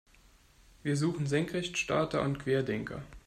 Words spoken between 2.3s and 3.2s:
Querdenker.